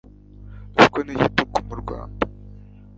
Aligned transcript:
ruswa 0.77 0.99
n'igitugu 1.03 1.57
mu 1.67 1.75
Rwanda 1.81 2.21